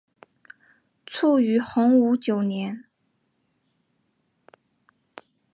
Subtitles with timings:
[1.05, 2.85] 卒于洪武九年。